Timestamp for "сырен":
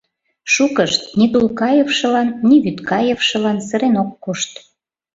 3.67-3.95